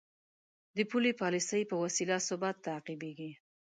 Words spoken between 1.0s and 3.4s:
پالیسۍ په وسیله ثبات تعقیبېږي.